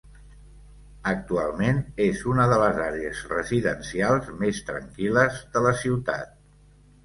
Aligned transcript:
Actualment 1.11 1.81
és 2.07 2.23
una 2.33 2.47
de 2.53 2.57
les 2.65 2.81
àrees 2.87 3.23
residencials 3.35 4.35
més 4.43 4.65
tranquil·les 4.73 5.41
de 5.57 5.67
la 5.71 5.79
ciutat. 5.87 6.37